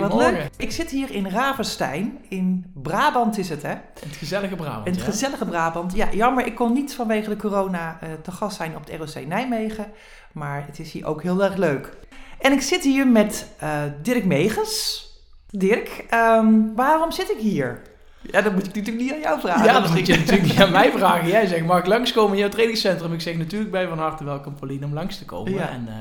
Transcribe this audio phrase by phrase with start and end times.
[0.00, 0.32] Goedemorgen.
[0.32, 0.50] Wat leuk.
[0.56, 3.74] Ik zit hier in Ravenstein, in Brabant is het hè?
[4.00, 4.86] Het gezellige Brabant.
[4.86, 5.10] In het ja?
[5.10, 5.94] gezellige Brabant.
[5.94, 9.26] Ja, jammer, ik kon niet vanwege de corona eh, te gast zijn op het ROC
[9.26, 9.92] Nijmegen.
[10.32, 11.96] Maar het is hier ook heel erg leuk.
[12.38, 15.06] En ik zit hier met eh, Dirk Megens.
[15.50, 17.82] Dirk, ehm, waarom zit ik hier?
[18.20, 19.64] Ja, dat moet ik natuurlijk niet aan jou vragen.
[19.64, 21.28] Ja, dat moet je natuurlijk niet aan mij vragen.
[21.28, 23.12] Jij zegt, mag ik langskomen in jouw trainingscentrum?
[23.12, 25.52] Ik zeg natuurlijk bij van harte welkom Pauline om langs te komen.
[25.52, 25.68] Ja.
[25.68, 25.94] En eh,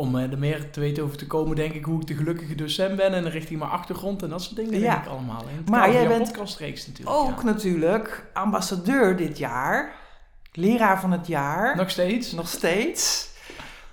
[0.00, 2.54] om eh, er meer te weten over te komen, denk ik hoe ik de gelukkige
[2.54, 4.90] docent ben en richting mijn achtergrond en dat soort dingen Ja.
[4.90, 5.44] denk ik allemaal.
[5.70, 7.16] Maar jij bent podcastreeks natuurlijk.
[7.16, 7.44] Ook ja.
[7.44, 9.92] natuurlijk ambassadeur dit jaar.
[10.52, 11.76] Leraar van het jaar.
[11.76, 12.32] Nog steeds?
[12.32, 13.28] Nog steeds.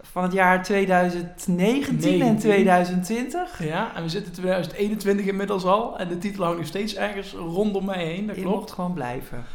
[0.02, 2.38] Van het jaar 2019 en 19.
[2.38, 3.64] 2020.
[3.64, 7.86] Ja, en we zitten 2021 inmiddels al en de titel hangt nog steeds ergens rondom
[7.86, 8.72] mij heen, dat Je klopt.
[8.72, 9.46] gewoon blijven.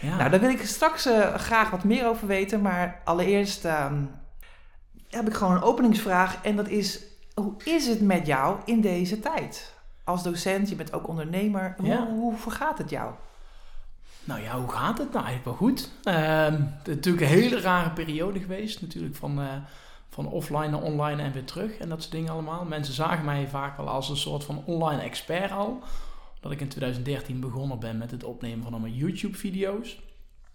[0.00, 0.16] Ja.
[0.16, 2.60] Nou, daar wil ik straks eh, graag wat meer over weten.
[2.60, 3.94] Maar allereerst ehm,
[5.14, 6.38] heb ik gewoon een openingsvraag.
[6.42, 7.00] En dat is,
[7.34, 9.72] hoe is het met jou in deze tijd?
[10.04, 11.74] Als docent, je bent ook ondernemer.
[11.78, 12.06] Hoe, Ja.
[12.06, 13.12] hoe vergaat het jou?
[14.24, 15.12] Nou ja, hoe gaat het?
[15.12, 15.90] Nou, eigenlijk wel goed.
[16.04, 18.80] Ehm, het is natuurlijk een hele rare periode geweest.
[18.80, 19.46] Natuurlijk van, eh,
[20.08, 22.64] van offline naar online en weer terug en dat soort dingen allemaal.
[22.64, 25.82] Mensen zagen mij vaak wel als een soort van online expert al.
[26.40, 30.00] Dat ik in 2013 begonnen ben met het opnemen van allemaal YouTube-video's.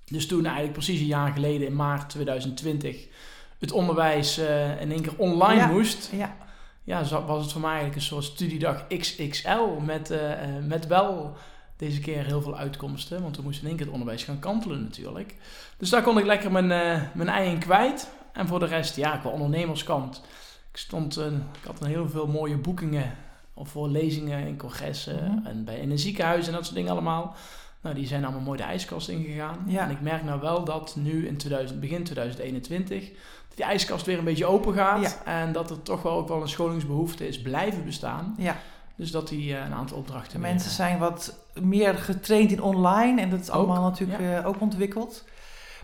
[0.06, 3.08] Dus toen eigenlijk precies een jaar geleden in maart 2020
[3.60, 5.68] het onderwijs eh, in één keer online Ja.
[5.68, 6.36] moest Ja,
[6.84, 10.20] ja, zo- was het voor mij eigenlijk een soort studiedag XXL met, eh,
[10.68, 11.36] met wel
[11.78, 13.22] deze keer heel veel uitkomsten.
[13.22, 15.36] Want we moesten in één keer het onderwijs gaan kantelen natuurlijk.
[15.78, 18.10] Dus daar kon ik lekker mijn, eh, mijn ei in kwijt.
[18.34, 20.22] En voor de rest, ja, qua ondernemerskant.
[20.72, 23.16] Ik, stond, ik had een heel veel mooie boekingen
[23.54, 25.46] of voor lezingen in congressen Mhm.
[25.48, 27.36] en bij in een ziekenhuis en dat soort dingen allemaal.
[27.82, 29.64] Nou, die zijn allemaal mooi de ijskast ingegaan.
[29.68, 29.84] Ja.
[29.84, 33.10] En ik merk nou wel dat nu in 2000, begin 2021
[33.48, 35.02] dat die ijskast weer een beetje open gaat.
[35.26, 35.32] Ja.
[35.32, 38.36] En dat er toch wel ook wel een scholingsbehoefte is blijven bestaan.
[38.38, 38.56] ja.
[38.96, 43.22] Dus dat die eh, een aantal opdrachten mensen zijn wat meer getraind in online.
[43.22, 44.40] En dat is allemaal natuurlijk ja.
[44.40, 45.24] eh, ook ontwikkeld.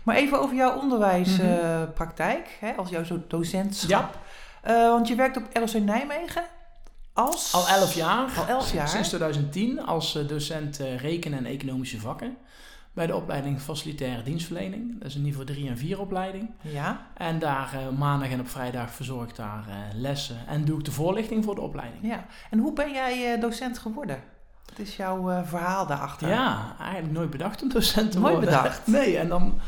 [0.02, 2.56] Maar even over jouw onderwijspraktijk.
[2.60, 3.90] hè, als jouw zo docentschap.
[3.90, 4.10] Ja,
[4.60, 6.42] Eh, want je werkt op ROC Nijmegen
[7.14, 7.52] als...
[7.54, 8.30] al 11 jaar.
[8.38, 8.88] Al 11 jaar.
[8.88, 12.36] Sinds 2010 als eh, docent eh, rekenen en economische vakken.
[12.92, 14.98] Bij de opleiding Facilitaire Dienstverlening.
[14.98, 16.50] Dat is een niveau 3 en 4 opleiding.
[16.60, 19.64] Ja, En daar eh, maandag en op vrijdag verzorg ik daar
[19.94, 20.36] lessen.
[20.46, 22.02] En doe ik de voorlichting voor de opleiding.
[22.02, 22.26] ja.
[22.50, 24.22] En hoe ben jij docent geworden?
[24.68, 26.28] Wat is jouw verhaal daarachter?
[26.28, 28.50] Ja, eigenlijk nooit bedacht om docent te Nooit worden.
[28.54, 28.86] bedacht?
[28.98, 29.60] Nee, en dan...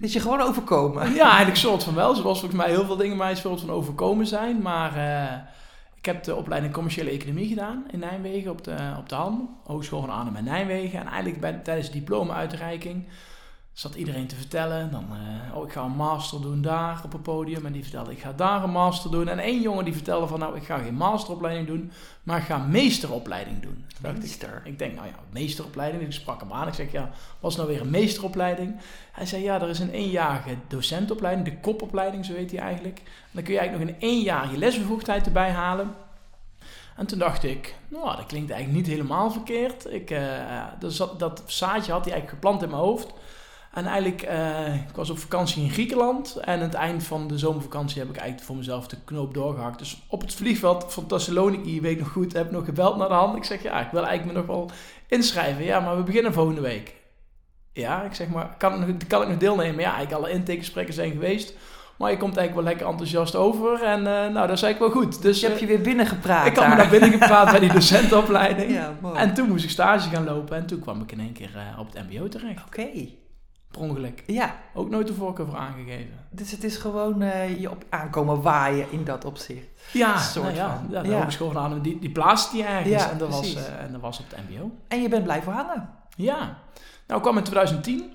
[0.00, 1.14] Is je gewoon overkomen?
[1.14, 2.14] Ja, eigenlijk soort van wel.
[2.14, 4.62] Zoals volgens mij heel veel dingen mij soort van overkomen zijn.
[4.62, 4.92] Maar
[6.00, 9.56] ik heb de opleiding commerciële economie gedaan in Nijmegen op de, op de HAN.
[9.64, 11.00] Hogeschool van Arnhem en Nijmegen.
[11.00, 13.04] En eigenlijk bij, tijdens de diploma-uitreiking
[13.80, 14.90] zat iedereen te vertellen.
[14.90, 17.66] Dan, eh, oh, ik ga een master doen daar op het podium.
[17.66, 19.28] En die vertelde, ik ga daar een master doen.
[19.28, 21.92] En één jongen die vertelde van, nou, ik ga geen masteropleiding doen.
[22.22, 23.84] Maar ik ga meesteropleiding doen.
[23.88, 24.62] Ik, Meester.
[24.64, 26.02] ik denk, nou ja, meesteropleiding.
[26.02, 26.68] Ik sprak hem aan.
[26.68, 28.80] Ik zeg, ja, wat is nou weer een meesteropleiding?
[29.12, 32.98] Hij zei, ja, er is een eenjarige docentopleiding, de kopopleiding, zo heet die eigenlijk.
[32.98, 35.94] En dan kun je eigenlijk nog een eenjarige lesbevoegdheid erbij halen.
[36.96, 39.92] En toen dacht ik, nou, dat klinkt eigenlijk niet helemaal verkeerd.
[39.92, 43.12] Ik, eh, dat, dat zaadje had hij eigenlijk geplant in mijn hoofd.
[43.70, 46.36] En eigenlijk, eh, ik was op vakantie in Griekenland.
[46.36, 49.78] En aan het eind van de zomervakantie heb ik eigenlijk voor mezelf de knoop doorgehakt.
[49.78, 53.08] Dus op het vliegveld van Thessaloniki, weet ik nog goed, heb ik nog gebeld naar
[53.08, 53.36] de hand.
[53.36, 54.70] Ik zeg, ja, ik wil eigenlijk me nog wel
[55.06, 55.64] inschrijven.
[55.64, 56.94] Ja, maar we beginnen volgende week.
[57.72, 59.80] Ja, ik zeg maar, kan ik nog, kan ik nog deelnemen?
[59.80, 61.54] Ja, eigenlijk alle intakegesprekken zijn geweest.
[61.98, 63.82] Maar je komt eigenlijk wel lekker enthousiast over.
[63.82, 65.22] En eh, nou, dat is eigenlijk wel goed.
[65.22, 67.72] Dus je hebt eh, je weer binnengepraat ik had me naar binnen gepraat bij die
[67.78, 68.72] docentenopleiding.
[68.72, 68.94] Ja.
[69.14, 70.56] En toen moest ik stage gaan lopen.
[70.56, 72.66] En toen kwam ik in één keer op het mbo terecht.
[72.66, 72.88] Oké.
[73.70, 74.22] Per ongeluk.
[74.26, 76.14] Ja, Ook nooit de voorkeur voor aangegeven.
[76.30, 79.66] dus het is gewoon eh, je op aankomen waaien in dat opzicht.
[79.92, 80.86] Ja, soort nou ja, van.
[80.90, 81.18] ja, de Ja.
[81.18, 83.02] Hogeschool van die, die plaatste die ergens.
[83.04, 84.70] Ja, en, dat was, eh, en dat was op het mbo.
[84.88, 85.90] En je bent blijven hangen.
[86.16, 86.36] Ja.
[87.06, 88.12] Nou, ik kwam in 2010.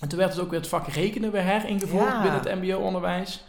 [0.00, 3.44] En toen werd dus ook weer het vak rekenen weer heringevoerd binnen het mbo-onderwijs.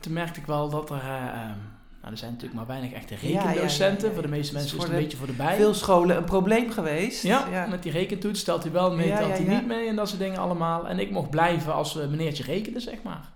[0.00, 1.00] Toen merkte ik wel dat er...
[1.00, 1.58] eh, ehm,
[2.06, 4.12] nou, er zijn natuurlijk maar weinig echte Ja, ja, ja, rekendocenten.
[4.12, 5.56] Voor de meeste mensen is het een de- beetje voor de bij.
[5.56, 7.22] Veel scholen een probleem geweest.
[7.22, 10.20] Ja, met die rekentoets stelt hij wel mee, telt hij niet mee en dat soort
[10.20, 10.88] dingen allemaal.
[10.88, 13.28] En ik mocht blijven als eh, meneertje rekende, zeg maar.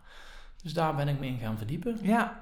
[0.62, 1.98] Dus daar ben ik me in gaan verdiepen.
[2.02, 2.40] Ja.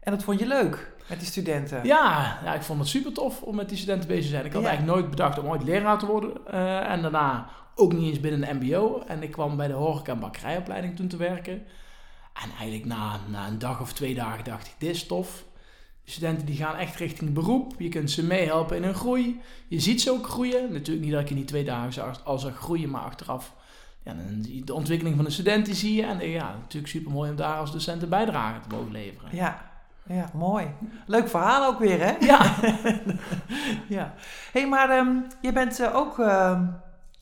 [0.00, 1.84] En dat vond je leuk met die studenten?
[1.84, 4.44] Ja, ja, ik vond het super tof om met die studenten bezig te zijn.
[4.44, 4.68] Ik had Ja.
[4.68, 6.46] eigenlijk nooit bedacht om ooit leraar te worden.
[6.46, 9.02] eh, en daarna ook niet eens binnen een mbo.
[9.06, 11.52] En ik kwam bij de horeca- en bakkerijopleiding toen te werken.
[12.42, 15.44] En eigenlijk na, na een dag of twee dagen dacht ik, dit is tof.
[16.04, 17.74] De studenten die gaan echt richting beroep.
[17.78, 19.40] Je kunt ze meehelpen in hun groei.
[19.68, 20.72] Je ziet ze ook groeien.
[20.72, 23.54] Natuurlijk niet dat ik in die twee dagen al zag groeien, maar achteraf...
[24.02, 26.02] Ja, je de ontwikkeling van de studenten zie je.
[26.02, 29.36] En eh, ja, natuurlijk super mooi om daar als docent een bijdrage te mogen leveren.
[29.36, 29.70] Ja,
[30.06, 30.66] ja mooi.
[31.06, 32.16] Leuk verhaal ook weer, hè?
[32.20, 32.54] Ja,
[33.96, 34.14] ja.
[34.52, 36.66] Hé, hey, maar ehm, je bent eh, ook, ehm,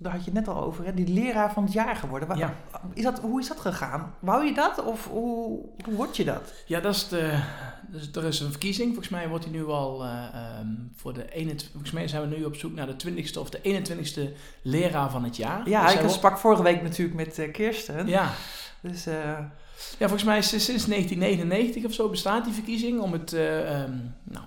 [0.02, 2.28] daar had je het net al over, hè, die leraar van het jaar geworden.
[2.28, 2.54] Wa- Ja.
[2.94, 4.14] Is dat, hoe is dat gegaan?
[4.18, 6.52] Wou je dat of hoe, hoe word je dat?
[6.66, 7.42] Ja, dat is de,
[7.88, 8.88] dus er is een verkiezing.
[8.88, 10.66] Volgens mij wordt hij nu al eh, ehm,
[10.96, 11.68] voor de 21.
[11.70, 14.20] Volgens mij zijn we nu op zoek naar de 20ste of de 21ste
[14.62, 15.68] leraar van het jaar.
[15.68, 17.94] Ja, Dus ik hij sprak vorige week natuurlijk met eh, Kirsten.
[17.94, 18.30] wordt- ja.
[18.80, 19.14] Dus eh,
[19.98, 24.44] ja, volgens mij is sinds 1999 of zo bestaat die verkiezing om het, ehm, nou,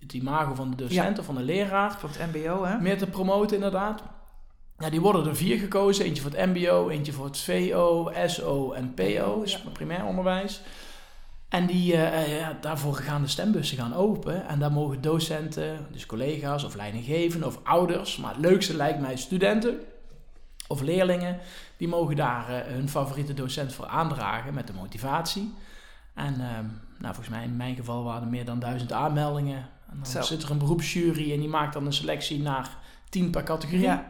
[0.00, 2.78] het imago van de docent of van de leraar van het mbo, hè?
[2.80, 4.02] meer te promoten, inderdaad.
[4.82, 6.04] Ja, die worden er vier gekozen.
[6.04, 9.58] Eentje voor het mbo, eentje voor het VO, SO en PO, dus Ja.
[9.72, 10.60] primair onderwijs.
[11.48, 14.48] En die, eh, eh, ja, daarvoor gaan de stembussen gaan open.
[14.48, 18.16] En daar mogen docenten, dus collega's of leidinggevenden of ouders...
[18.16, 19.80] maar het leukste lijkt mij studenten
[20.66, 21.38] of leerlingen...
[21.76, 25.54] die mogen daar eh, hun favoriete docent voor aandragen met de motivatie.
[26.14, 26.36] En
[26.98, 29.68] nou, volgens mij in mijn geval waren er meer dan duizend aanmeldingen.
[29.90, 30.22] En dan Zo.
[30.22, 32.76] zit er een beroepsjury en die maakt dan een selectie naar
[33.08, 33.80] tien per categorie.
[33.80, 34.06] Ja.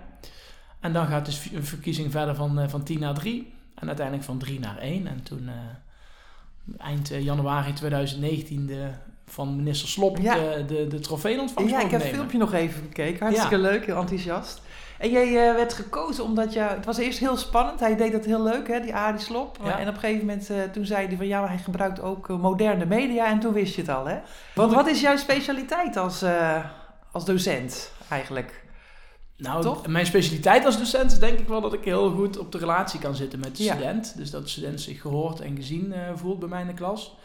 [0.82, 3.52] En dan gaat dus een verkiezing verder van, eh, van 10 naar 3.
[3.74, 5.06] En uiteindelijk van 3 naar 1.
[5.06, 8.88] En toen eh, eind eh, januari 2019 de,
[9.26, 10.34] van minister Slop Ja.
[10.34, 13.26] de, de, de trofee in ontvangst Ja, ik heb het filmpje nog even gekeken.
[13.26, 14.60] Hartstikke leuk, heel enthousiast.
[14.98, 16.60] En jij werd gekozen omdat je...
[16.60, 17.80] Het was eerst heel spannend.
[17.80, 19.58] Hij deed dat heel leuk, hè, die Arie Slop.
[19.64, 19.78] Ja.
[19.78, 21.26] En op een gegeven moment toen zei hij van...
[21.26, 23.26] Ja, maar hij gebruikt ook moderne media.
[23.26, 24.18] En toen wist je het al, hè?
[24.54, 26.24] Want wat is jouw specialiteit als,
[27.12, 28.61] als docent eigenlijk?
[29.42, 29.86] Nou, Toch?
[29.86, 33.00] mijn specialiteit als docent is denk ik wel dat ik heel goed op de relatie
[33.00, 33.74] kan zitten met de Ja.
[33.74, 34.16] student.
[34.16, 37.16] Dus dat de student zich gehoord en gezien eh, voelt bij mij in de klas.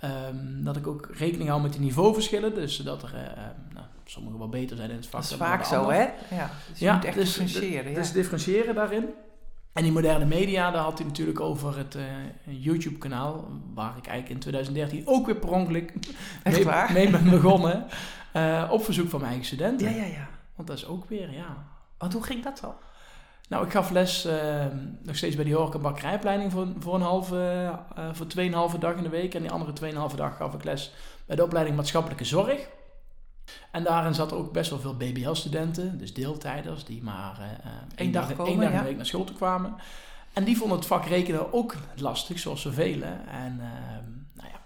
[0.00, 2.54] Ehm, dat ik ook rekening hou met de niveauverschillen.
[2.54, 3.36] Dus dat er eh,
[3.74, 6.02] nou, sommigen wel beter zijn in het vak Dat is vaak zo, hè?
[6.30, 7.94] Ja, dus je Ja, moet echt dus- differentiëren.
[7.94, 9.04] Dus differentiëren daarin.
[9.72, 11.96] En die moderne media, daar had hij natuurlijk over het
[12.44, 15.92] YouTube-kanaal, waar ik eigenlijk in 2013 ook weer per ongeluk
[16.44, 17.86] mee, mee ben begonnen.
[18.70, 19.90] op verzoek van mijn eigen studenten.
[19.90, 20.28] Ja, ja, ja.
[20.60, 21.66] Want dat is ook weer, ja.
[21.98, 22.74] Want hoe ging dat zo?
[23.48, 24.66] Nou, ik gaf les eh,
[25.02, 28.94] nog steeds bij die horeca- en bakkerijopleiding voor, voor een halve, eh voor tweeënhalve dag
[28.94, 29.34] in de week.
[29.34, 30.92] En die andere tweeënhalve dag gaf ik les
[31.26, 32.68] bij de opleiding maatschappelijke zorg.
[33.70, 38.12] En daarin zat ook best wel veel BBL-studenten, dus deeltijders, die maar eh, eh, één
[38.12, 38.76] dag komen, één dag ja.
[38.76, 39.74] in de week naar school toe kwamen.
[40.32, 43.02] En die vonden het vak rekenen ook lastig, zoals zoveel.
[43.02, 44.60] En ehm, nou ja,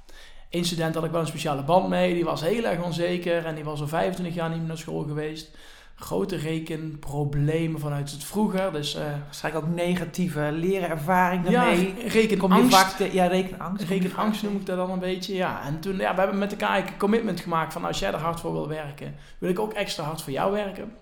[0.49, 3.55] één student had ik wel een speciale band mee, die was heel erg onzeker en
[3.55, 5.57] die was al 25 jaar niet meer naar school geweest.
[5.97, 8.95] Grote rekenproblemen vanuit het vroeger, dus...
[8.95, 11.95] eh, Waarschijnlijk ook negatieve lerenervaring ja, daarmee.
[11.97, 12.97] Je rekenangst.
[12.97, 14.43] te- ja, rekenangst.
[14.43, 15.63] noem ik dat dan een beetje, ja.
[15.65, 18.41] En toen, ja, we hebben met elkaar een commitment gemaakt van als jij er hard
[18.41, 20.93] voor wil werken, wil ik ook extra hard voor jou werken.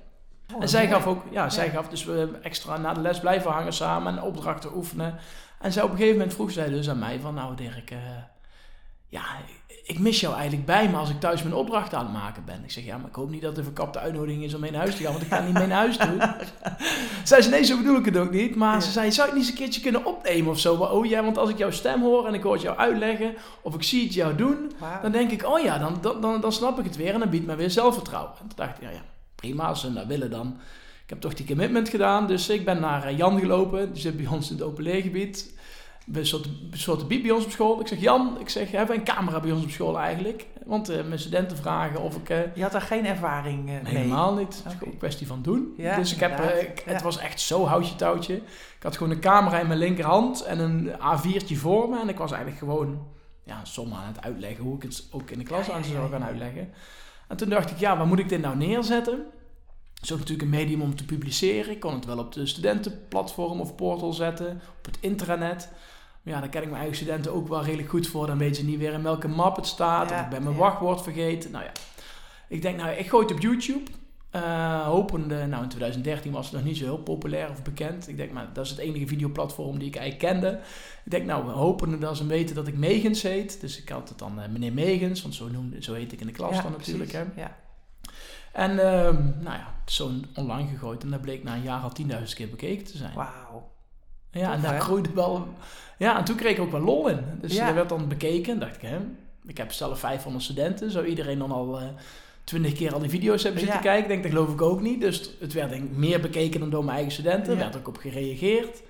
[0.55, 0.95] Oh, en zij mooi.
[0.95, 4.23] gaf ook, ja, zij gaf dus we extra na de les blijven hangen samen en
[4.23, 5.15] opdrachten oefenen.
[5.61, 7.99] En zij op een gegeven moment vroeg zij dus aan mij van, nou Dirk, eh,
[9.09, 9.23] ja,
[9.85, 12.61] ik mis jou eigenlijk bij me als ik thuis mijn opdrachten aan het maken ben.
[12.65, 14.71] Ik zeg, ja, maar ik hoop niet dat het een verkapte uitnodiging is om mee
[14.71, 16.17] naar huis te gaan, want ik ga niet mee naar huis toe.
[17.25, 18.55] Zij zei, nee, zo bedoel ik het ook niet.
[18.57, 18.81] Maar Ja.
[18.81, 20.77] ze zei, zou ik niet eens een keertje kunnen opnemen of zo?
[20.77, 23.35] Maar, oh ja, want als ik jouw stem hoor en ik hoor het jou uitleggen,
[23.63, 24.73] of ik zie het jou doen,
[25.03, 27.31] dan denk ik, oh ja, dan, dan, dan, dan snap ik het weer en dan
[27.31, 28.33] biedt me weer zelfvertrouwen.
[28.41, 29.03] En toen dacht ik, ja, ja
[29.35, 30.57] prima, als ze dat willen dan.
[31.05, 33.93] Ik heb toch die commitment gedaan, dus ik ben naar eh, Jan gelopen.
[33.93, 35.55] Die zit bij ons in het open leergebied.
[36.21, 37.81] Soort, soort bieb bij ons op school.
[37.81, 40.47] Ik zeg, Jan, ik zeg, hebben we een camera bij ons op school eigenlijk?
[40.67, 42.29] Want eh, mijn studenten vragen of ik...
[42.29, 43.95] eh, Je had daar geen ervaring eh, mee?
[43.95, 44.57] Helemaal niet.
[44.57, 45.75] Het is gewoon een kwestie van doen.
[45.77, 46.63] Ja, dus ik heb, inderdaad.
[46.63, 47.03] ik- het Ja.
[47.05, 48.35] was echt zo houtje touwtje.
[48.37, 52.01] Ik had gewoon een camera in mijn linkerhand en een A4'tje voor me.
[52.01, 53.07] En ik was eigenlijk gewoon
[53.45, 55.85] ja, een som aan het uitleggen hoe ik het ook in de klas Ja, aan
[55.85, 56.71] zou ja, gaan uitleggen.
[57.29, 59.25] En toen dacht ik, ja, waar moet ik dit nou neerzetten?
[60.03, 61.71] Het is ook natuurlijk een medium om te publiceren.
[61.71, 65.69] Ik kon het wel op de studentenplatform of portal zetten, op het intranet.
[66.23, 68.27] Maar ja, daar ken ik mijn eigen studenten ook wel redelijk goed voor.
[68.27, 70.11] Dan weten ze niet weer in welke map het staat.
[70.11, 70.61] Ja, of ik ben mijn ja.
[70.61, 71.51] wachtwoord vergeten.
[71.51, 71.73] Nou ja,
[72.49, 73.91] ik denk, nou, ik gooi het op YouTube.
[74.31, 78.09] Eh, hopende, nou in 2013 was het nog niet zo heel populair of bekend.
[78.09, 80.61] Ik denk, maar dat is het enige videoplatform die ik eigenlijk kende.
[81.05, 83.61] Ik denk, nou, hopende dat ze weten dat ik Megens heet.
[83.61, 86.27] Dus ik had het dan eh, meneer Megens, want zo, noemde, zo heet ik in
[86.27, 87.13] de klas Ja, dan natuurlijk.
[87.13, 87.23] Hè.
[87.37, 87.57] Ja.
[88.53, 91.03] En ehm, nou ja, zo online gegooid.
[91.03, 93.15] En dat bleek na een jaar al 10.000 keer bekeken te zijn.
[93.15, 93.71] Wauw.
[94.31, 94.81] Ja, en daar hè?
[94.81, 95.49] groeide wel...
[95.99, 97.19] Ja, en toen kreeg ik ook wel lol in.
[97.41, 97.67] Dus Ja.
[97.67, 98.59] dat werd dan bekeken.
[98.59, 98.99] dacht ik, hè,
[99.47, 100.91] ik heb zelf 500 studenten.
[100.91, 101.85] Zou iedereen dan al eh,
[102.45, 103.85] twintig keer al die video's hebben zitten Ja.
[103.85, 104.03] kijken?
[104.03, 105.01] Ik denk, dat geloof ik ook niet.
[105.01, 107.53] Dus het werd denk ik meer bekeken dan door mijn eigen studenten.
[107.53, 107.65] Er Ja.
[107.65, 108.83] werd ook op gereageerd.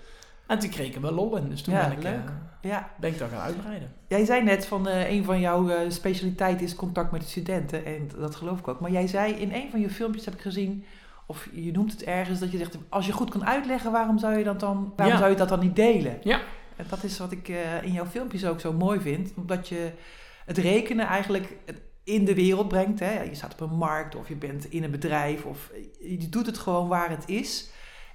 [0.53, 1.49] En toen kreeg ik er wel lol in.
[1.49, 2.31] Dus toen Ja, ben, ik, eh, leuk.
[2.61, 2.91] Ja.
[3.01, 3.93] ben ik daar gaan uitbreiden.
[4.09, 7.85] Jij zei net van eh, een van jouw eh, specialiteiten is contact met de studenten.
[7.85, 8.81] En dat geloof ik ook.
[8.81, 10.85] Maar jij zei in een van je filmpjes heb ik gezien,
[11.27, 14.39] of je noemt het ergens, dat je zegt, als je goed kan uitleggen, waarom zou
[14.39, 15.21] je dat dan, waarom Ja.
[15.21, 16.19] zou je dat dan niet delen?
[16.23, 16.41] Ja.
[16.77, 19.33] En dat is wat ik eh, in jouw filmpjes ook zo mooi vind.
[19.37, 19.91] Omdat je
[20.47, 21.57] het rekenen eigenlijk
[22.05, 23.01] in de wereld brengt.
[23.01, 23.23] Hè?
[23.23, 25.45] Je staat op een markt of je bent in een bedrijf.
[25.45, 27.71] Of je doet het gewoon waar het is.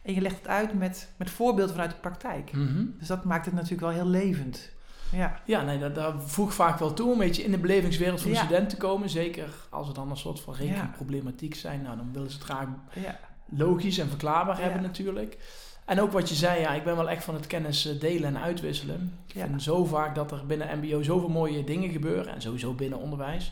[0.07, 2.51] En je legt het uit met, met voorbeelden vanuit de praktijk.
[2.51, 2.85] Mhm.
[2.99, 4.69] Dus dat maakt het natuurlijk wel heel levend.
[5.11, 8.21] Ja, Ja, nee, dat, dat voeg vaak wel toe om een beetje in de belevingswereld
[8.21, 8.43] van de Ja.
[8.43, 9.09] student te komen.
[9.09, 11.81] Zeker als er dan een soort van rekenproblematiek zijn.
[11.81, 14.61] Nou, dan willen ze het graag ja, logisch en verklaarbaar Ja.
[14.63, 15.37] hebben natuurlijk.
[15.85, 18.35] En ook wat je zei, ja, ik ben wel echt van het kennis eh, delen
[18.35, 19.13] en uitwisselen.
[19.27, 22.33] Ik vind zo vaak dat er binnen MBO zoveel mooie dingen gebeuren.
[22.33, 23.51] En sowieso binnen onderwijs.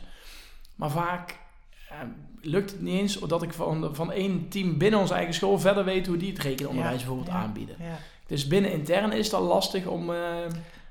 [0.76, 1.38] Maar vaak
[2.40, 5.84] lukt het niet eens dat ik van, van één team binnen onze eigen school verder
[5.84, 7.76] weet hoe die het rekenonderwijs bijvoorbeeld aanbieden.
[7.78, 7.98] ja.
[8.26, 10.10] Dus binnen intern is het al lastig om...
[10.10, 10.16] eh,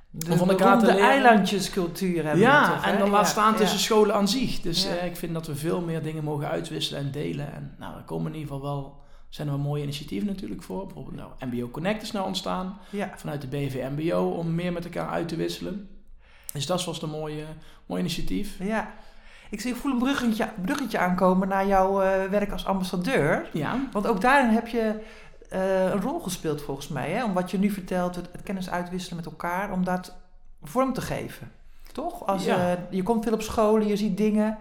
[0.10, 3.58] De Om van elkaar te eilandjescultuur hebben ja, toch, en dan laat staan ja.
[3.58, 4.62] tussen scholen aan zich.
[4.62, 4.96] Dus Ja.
[4.96, 7.54] eh, ik vind dat we veel meer dingen mogen uitwisselen en delen.
[7.54, 10.86] En nou, er komen in ieder geval wel, zijn er wel mooie initiatieven natuurlijk voor.
[10.86, 12.78] Bijvoorbeeld nou, MBO Connect is nou ontstaan
[13.16, 15.90] vanuit de BV MBO om meer met elkaar uit te wisselen.
[16.54, 17.44] Dus dat was een mooie,
[17.86, 18.56] mooi initiatief.
[18.60, 18.94] ja.
[19.55, 23.50] Ik zie, ik voel een bruggetje, bruggetje aankomen naar jouw eh, werk als ambassadeur.
[23.53, 25.01] Ja, Want ook daarin heb je
[25.50, 27.12] eh, een rol gespeeld volgens mij.
[27.12, 27.24] Hè?
[27.24, 30.15] Om wat je nu vertelt, het, het kennis uitwisselen met elkaar, om dat
[30.63, 31.51] vorm te geven.
[31.91, 32.25] Toch?
[32.27, 32.71] Als, Ja.
[32.71, 34.57] eh, je komt veel op scholen, je ziet dingen.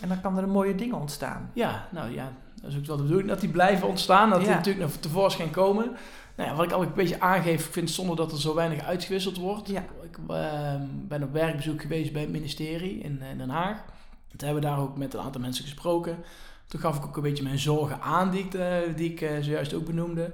[0.00, 1.50] En dan kan er mooie dingen ontstaan.
[1.54, 4.30] ja, nou ja, dat is ook wel de bedoeling dat die blijven ontstaan.
[4.30, 5.96] Dat die natuurlijk nog tevoorschijn komen.
[6.36, 8.54] Nou ja, wat ik al een beetje aangeef, ik vind het zonde dat er zo
[8.54, 9.68] weinig uitgewisseld wordt.
[9.68, 9.84] Ja.
[10.02, 10.74] Ik eh,
[11.08, 13.84] ben op werkbezoek geweest bij het ministerie in, eh, Den Haag.
[14.36, 16.16] Toen hebben we daar ook met een aantal mensen gesproken.
[16.66, 19.30] Toen gaf ik ook een beetje mijn zorgen aan die ik, eh, die ik eh,
[19.40, 20.32] zojuist ook benoemde.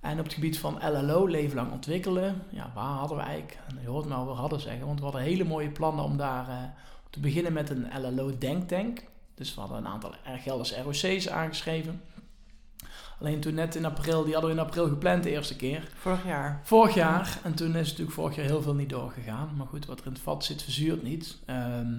[0.00, 3.78] En op het gebied van LLO, leven lang ontwikkelen, ja, waar hadden we eigenlijk, en
[3.82, 6.16] je hoort me al wat we hadden zeggen, want we hadden hele mooie plannen om
[6.16, 6.74] daar
[7.10, 9.04] te beginnen met een LLO-denktank.
[9.34, 12.02] Dus we hadden een aantal Gelderse ROC's aangeschreven.
[13.20, 15.88] Alleen toen net in april, die hadden we in april gepland de eerste keer.
[15.94, 16.60] Vorig jaar.
[16.64, 19.50] Vorig jaar, en toen is natuurlijk vorig jaar heel veel niet doorgegaan.
[19.56, 21.38] Maar goed, wat er in het vat zit, verzuurt niet.
[21.46, 21.92] Ehm,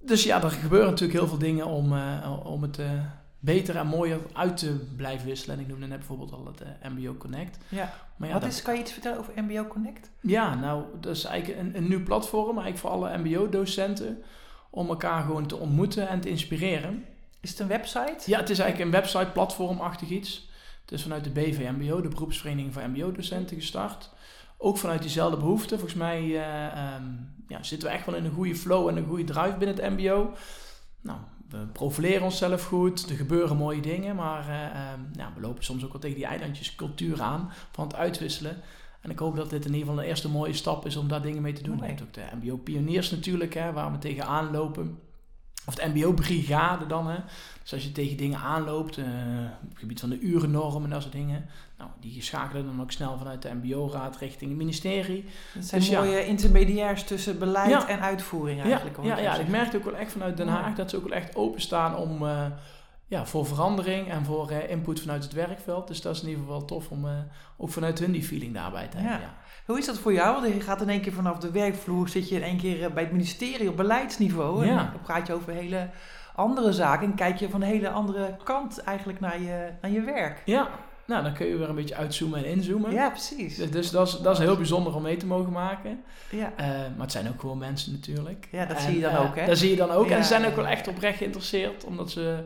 [0.00, 2.90] dus ja, er gebeuren natuurlijk heel veel dingen om, eh, om het eh,
[3.38, 5.56] beter en mooier uit te blijven wisselen.
[5.56, 7.58] En ik noemde net bijvoorbeeld al het eh, MBO Connect.
[7.68, 7.92] Ja.
[8.16, 10.10] Maar ja, wat dat- is, kan je iets vertellen over MBO Connect?
[10.20, 14.22] ja, nou, dat is eigenlijk een, een nieuw platform, eigenlijk voor alle MBO-docenten.
[14.70, 17.04] Om elkaar gewoon te ontmoeten en te inspireren.
[17.46, 18.30] Is het een website?
[18.30, 20.48] Ja, het is eigenlijk een website, platformachtig iets.
[20.80, 24.10] Het is vanuit de BVMBO, de beroepsvereniging van MBO-docenten, gestart.
[24.58, 25.78] Ook vanuit diezelfde behoefte.
[25.78, 27.04] Volgens mij eh, ehm,
[27.48, 29.98] ja, zitten we echt wel in een goede flow en een goede drive binnen het
[29.98, 30.32] MBO.
[31.00, 35.64] Nou, we profileren onszelf goed, er gebeuren mooie dingen, maar eh, ehm, ja, we lopen
[35.64, 38.56] soms ook wel tegen die eilandjescultuur aan van het uitwisselen.
[39.00, 41.22] En ik hoop dat dit in ieder geval een eerste mooie stap is om daar
[41.22, 41.74] dingen mee te doen.
[41.74, 41.90] Je Mooi.
[41.90, 44.98] hebt ook de MBO-pioniers natuurlijk, hè, waar we tegenaan lopen.
[45.66, 47.08] Of de MBO-brigade dan.
[47.08, 47.16] Hè.
[47.62, 49.04] Dus als je tegen dingen aanloopt, eh,
[49.62, 51.46] op het gebied van de urennorm en dat soort dingen.
[51.78, 55.24] Nou, die schakelen dan ook snel vanuit de MBO-raad richting het ministerie.
[55.54, 56.00] Dat zijn Dus ja.
[56.00, 57.88] mooie intermediairs tussen beleid Ja.
[57.88, 58.96] en uitvoering eigenlijk.
[59.02, 60.48] ja, ik ja, ik merkte ook wel echt vanuit Den.
[60.48, 62.46] Haag dat ze ook wel echt openstaan om, eh,
[63.08, 65.88] ja, voor verandering en voor eh, input vanuit het werkveld.
[65.88, 67.12] Dus dat is in ieder geval wel tof om eh,
[67.56, 69.20] ook vanuit hun die feeling daarbij te hebben.
[69.20, 69.24] Ja.
[69.24, 69.34] Ja.
[69.66, 70.40] Hoe is dat voor jou?
[70.40, 72.92] Want je gaat in één keer vanaf de werkvloer, zit je in één keer eh,
[72.92, 74.66] bij het ministerie op beleidsniveau.
[74.66, 75.88] En dan praat je over hele
[76.34, 80.00] andere zaken en kijk je van een hele andere kant eigenlijk naar je, naar je
[80.00, 80.42] werk.
[80.44, 80.68] Ja,
[81.04, 82.92] nou dan kun je weer een beetje uitzoomen en inzoomen.
[82.92, 83.56] Ja, precies.
[83.56, 86.02] Dus, dus dat, is, dat is heel bijzonder om mee te mogen maken.
[86.30, 86.52] Ja.
[86.56, 88.48] Maar het zijn ook gewoon mensen natuurlijk.
[88.50, 89.46] Ja, dat En, zie je dan ook, hè?
[89.46, 90.10] Dat zie je dan ook.
[90.10, 92.44] En ze zijn ook wel echt oprecht geïnteresseerd, omdat ze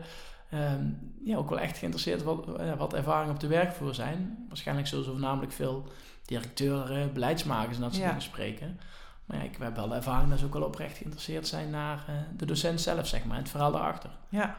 [0.51, 0.83] ehm,
[1.23, 4.45] ja, ook wel echt geïnteresseerd wat, eh, wat ervaringen op de werkvloer zijn.
[4.47, 5.83] Waarschijnlijk zullen ze voornamelijk veel
[6.25, 8.07] directeuren, beleidsmakers en dat soort Ja.
[8.09, 8.79] dingen spreken.
[9.25, 12.03] Maar ja, ik heb wel de ervaring dat ze ook wel oprecht geïnteresseerd zijn naar
[12.07, 14.09] eh, de docent zelf, zeg maar, en het verhaal daarachter.
[14.29, 14.55] Ja,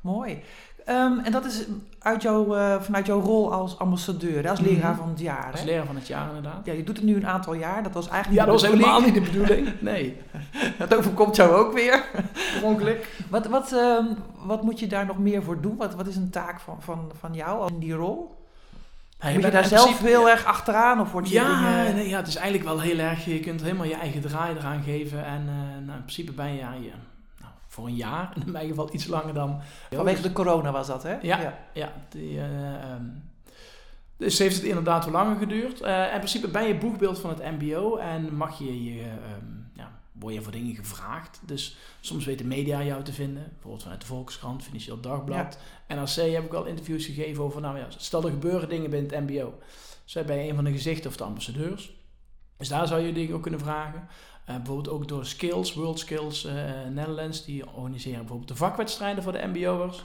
[0.00, 0.42] mooi.
[0.84, 1.64] Ehm, en dat is
[1.98, 5.00] uit jouw, eh, vanuit jouw rol als ambassadeur, als leraar Mhm.
[5.00, 5.50] van het jaar.
[5.50, 5.66] Als Hè?
[5.66, 6.66] leraar van het jaar inderdaad.
[6.66, 7.82] Ja, je doet het nu een aantal jaar.
[7.82, 9.80] Dat was eigenlijk Ja, dat was helemaal niet de bedoeling.
[9.80, 10.16] Nee,
[10.78, 12.04] Dat overkomt jou ook weer.
[12.62, 13.08] ongeluk.
[13.30, 14.06] Wat, wat, ehm,
[14.44, 15.76] wat moet je daar nog meer voor doen?
[15.76, 18.40] Wat, wat is een taak van, van, van jou in die rol?
[19.22, 21.94] Moet je daar zelf heel erg achteraan of wordt je Ja, dingen...
[21.94, 23.24] nee, ja, het is eigenlijk wel heel erg.
[23.24, 25.24] Je kunt helemaal je eigen draai eraan geven.
[25.24, 26.90] En eh, nou, in principe ben je ja, je,
[27.40, 29.60] nou, voor een jaar, in mijn geval iets langer dan.
[29.90, 31.16] Vanwege de corona was dat, hè?
[31.22, 31.58] Ja.
[31.72, 33.04] Ja, die, eh, ehm,
[34.16, 35.80] dus heeft het inderdaad wel langer geduurd.
[35.80, 39.61] Eh, in principe ben je boegbeeld van het MBO en mag je je, ehm, ja,
[40.22, 41.40] word je voor dingen gevraagd.
[41.44, 43.48] Dus soms weet de media jou te vinden.
[43.50, 45.58] Bijvoorbeeld vanuit de Volkskrant, Financieel Dagblad.
[45.88, 49.30] NRC heb ik al interviews gegeven over, nou ja, stel er gebeuren dingen binnen het
[49.30, 49.58] mbo.
[50.04, 51.92] Zij bij een van de gezichten of de ambassadeurs.
[52.56, 54.08] Dus daar zou je dingen ook kunnen vragen.
[54.48, 56.52] Uh, bijvoorbeeld ook door Skills, World Skills uh,
[56.90, 60.04] Netherlands, die organiseren bijvoorbeeld de vakwedstrijden voor de MBO'ers.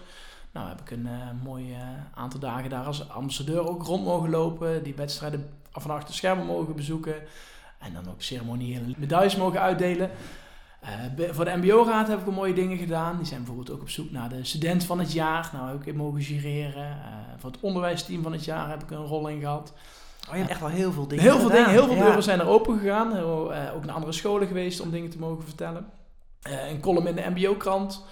[0.52, 1.76] Nou heb ik een uh, mooi
[2.14, 6.76] aantal dagen daar als ambassadeur ook rond mogen lopen, die wedstrijden van achter schermen mogen
[6.76, 7.16] bezoeken
[7.78, 10.10] en dan ook ceremoniële medailles mogen uitdelen.
[11.32, 13.18] voor de MBO-raad heb ik mooie dingen gedaan.
[13.18, 15.50] Die zijn bijvoorbeeld ook op zoek naar de student van het jaar.
[15.54, 16.98] Nou, heb ik mogen gireren.
[17.38, 19.74] voor het onderwijsteam van het jaar heb ik een rol in gehad.
[20.28, 22.40] Oh, je hebt echt wel heel veel dingen Heel veel dingen, heel veel deuren zijn
[22.40, 23.18] er open gegaan.
[23.18, 25.86] Uh, ook naar andere scholen geweest om dingen te mogen vertellen.
[26.42, 28.04] Een column in de mbo-krant.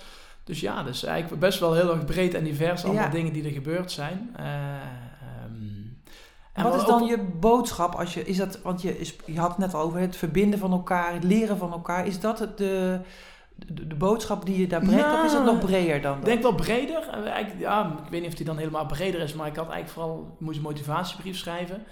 [0.44, 2.84] Dus ja, dus eigenlijk best wel heel erg breed en divers.
[2.84, 4.36] Allemaal dingen die er gebeurd zijn.
[6.56, 9.50] En wat is dan je boodschap als je, is dat, want je, is, je had
[9.50, 12.08] het net al over het verbinden van elkaar, het leren van elkaar.
[12.08, 13.00] Is dat het de,
[13.56, 16.18] de, de, boodschap die je daar brengt, of is het nog breder dan?
[16.18, 17.04] Ik denk wel breder.
[17.58, 20.36] Ja, ik weet niet of die dan helemaal breder is, maar ik had eigenlijk vooral,
[20.40, 21.84] moest een motivatiebrief schrijven.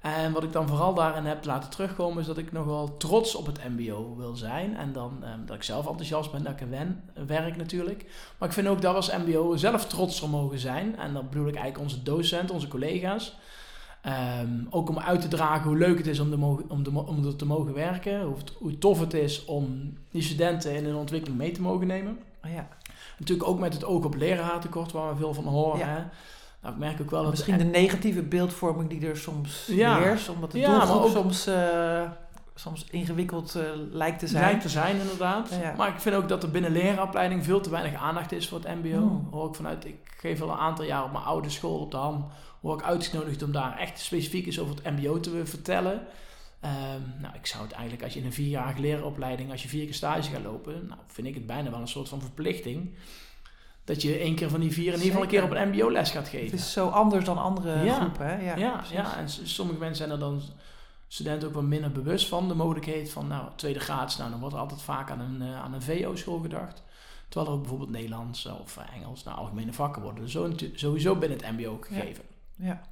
[0.00, 3.46] En wat ik dan vooral daarin heb laten terugkomen, is dat ik nogal trots op
[3.46, 4.76] het MBO wil zijn.
[4.76, 8.06] En dan eh, dat ik zelf enthousiast ben, dat ik er wen, werk natuurlijk.
[8.38, 10.96] Maar ik vind ook dat we als MBO zelf trots mogen zijn.
[10.96, 13.36] En dat bedoel ik eigenlijk onze docenten, onze collega's.
[14.06, 17.26] Um, ook om uit te dragen hoe leuk het is om, de om, de, om
[17.26, 18.22] er te mogen werken.
[18.22, 22.18] Hoe, hoe, tof het is om die studenten in hun ontwikkeling mee te mogen nemen.
[22.44, 22.68] Oh ja.
[23.18, 25.78] Natuurlijk ook met het oog op leraartekort, waar we veel van horen.
[25.78, 26.10] Ja.
[26.62, 29.98] Nou, ik merk ook wel dat Misschien de negatieve beeldvorming die er soms ja.
[29.98, 32.02] heerst, omdat de ja, doelgroep ook, soms, uh,
[32.54, 34.44] soms ingewikkeld uh, lijkt te zijn.
[34.44, 35.50] Lijkt te zijn, inderdaad.
[35.62, 35.74] Ja.
[35.76, 38.82] Maar ik vind ook dat er binnen leraaropleiding veel te weinig aandacht is voor het
[38.82, 38.98] mbo.
[38.98, 39.28] Hmm.
[39.30, 41.96] Hoor ik vanuit, ik geef al een aantal jaar op mijn oude school op de
[41.96, 42.26] ham
[42.62, 46.06] word ik uitgenodigd om daar echt specifiek eens over het mbo te vertellen.
[46.64, 49.84] Um, nou, ik zou het eigenlijk, als je in een vierjarige leeropleiding, als je vier
[49.84, 52.94] keer stage gaat lopen, nou, vind ik het bijna wel een soort van verplichting.
[53.84, 56.10] Dat je één keer van die vier in ieder geval een keer op een mbo-les
[56.10, 56.50] gaat geven.
[56.50, 57.94] Het is zo anders dan andere ja.
[57.94, 58.44] groepen, hè?
[58.44, 60.42] Ja, ja, ja, en sommige mensen zijn er dan
[61.08, 62.48] studenten ook wat minder bewust van.
[62.48, 65.62] De mogelijkheid van, nou, tweede graad, nou, dan wordt er altijd vaak aan een, uh,
[65.62, 66.82] aan een VO-school gedacht.
[67.28, 70.30] Terwijl er ook bijvoorbeeld Nederlands of Engels, nou, algemene vakken worden
[70.74, 72.24] sowieso binnen het mbo gegeven.
[72.28, 72.31] Ja.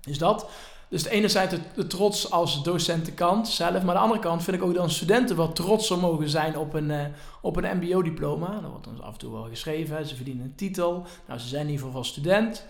[0.00, 0.50] Dus dat.
[0.90, 4.62] Dus de enerzijds de, de trots als docentenkant zelf, maar de andere kant vind ik
[4.62, 7.04] ook dat studenten wat trotser mogen zijn op een, uh,
[7.40, 8.60] op een MBO-diploma.
[8.60, 11.06] Dat wordt dan af en toe wel geschreven, ze verdienen een titel.
[11.26, 12.66] Nou, ze zijn in ieder geval student.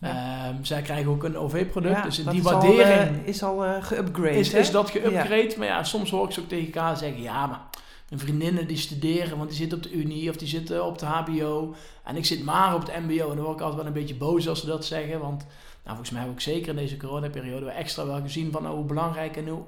[0.00, 0.48] Ja.
[0.48, 3.08] Um, zij krijgen ook een OV-product, ja, dus in die waardering...
[3.08, 5.58] Al, uh, is al uh, geüpgrade, is, is dat geüpgrade, ja.
[5.58, 7.22] maar ja, soms hoor ik ze ook tegen elkaar zeggen...
[7.22, 7.60] Ja, maar
[8.08, 11.06] mijn vriendinnen die studeren, want die zitten op de Unie of die zitten op de
[11.06, 11.74] HBO...
[12.04, 14.14] En ik zit maar op het MBO en dan word ik altijd wel een beetje
[14.14, 15.46] boos als ze dat zeggen, want...
[15.86, 19.36] Nou, volgens mij heb ik zeker in deze coronaperiode extra wel gezien van hoe belangrijk
[19.36, 19.62] en hoe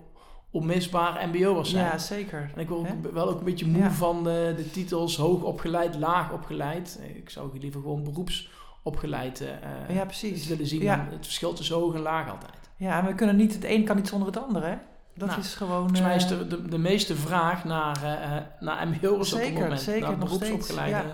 [0.50, 1.84] onmisbaar MBO'ers zijn.
[1.84, 2.50] Ja, zeker.
[2.54, 5.94] En ik word ook wel ook een beetje moe van de, de, titels hoog opgeleid,
[5.94, 7.00] laag opgeleid.
[7.14, 10.46] Ik zou liever gewoon beroepsopgeleid uh, ja, precies.
[10.46, 10.82] willen zien.
[10.82, 11.08] Ja.
[11.10, 12.70] Het verschil tussen hoog en laag altijd.
[12.76, 14.76] Ja, we kunnen niet, het een kan niet zonder het andere, hè?
[15.18, 15.78] Dat nou, is gewoon...
[15.78, 19.80] Volgens mij is de, de, de meeste vraag naar, uh, naar MBO'ers op het moment.
[19.80, 21.04] Zeker, naar beroepsopgeleide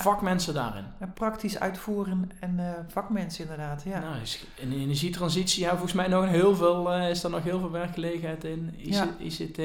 [0.00, 0.84] vakmensen daarin.
[0.98, 3.98] En praktisch uitvoeren en uh, vakmensen inderdaad, ja.
[3.98, 4.16] Nou,
[4.54, 7.70] in de energietransitie ja, volgens mij nog heel veel, uh, is er nog heel veel
[7.70, 8.74] werkgelegenheid in.
[8.76, 9.58] IC, ICT,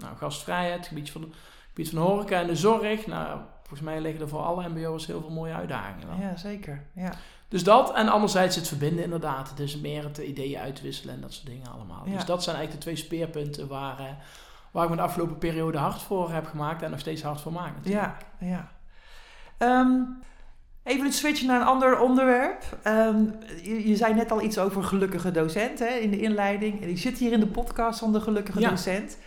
[0.00, 1.32] nou, gastvrijheid, gebied van,
[1.68, 3.06] gebied van de horeca en de zorg.
[3.06, 6.20] Nou, volgens mij liggen er voor alle mbo'ers heel veel mooie uitdagingen.
[6.20, 6.82] Ja, zeker.
[6.92, 7.12] Ja.
[7.50, 9.52] Dus dat, en anderzijds het verbinden inderdaad.
[9.56, 12.04] Dus meer het ideeën uitwisselen en dat soort dingen allemaal.
[12.04, 14.06] Dus dat zijn eigenlijk de twee speerpunten waar, uh,
[14.70, 17.52] waar ik me de afgelopen periode hard voor heb gemaakt en nog steeds hard voor
[17.52, 17.74] maak.
[17.76, 18.16] Natuurlijk.
[18.38, 18.70] Ja,
[19.58, 19.80] ja.
[19.80, 20.18] Um,
[20.82, 22.62] even een switch naar een ander onderwerp.
[22.86, 26.84] Um, je, je, zei net al iets over gelukkige docent hè, in de inleiding.
[26.84, 28.68] Je zit hier in de podcast van de gelukkige ja.
[28.68, 29.18] docent.